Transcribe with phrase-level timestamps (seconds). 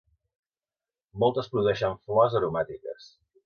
[1.25, 3.15] Moltes produeixen flors aromàtiques.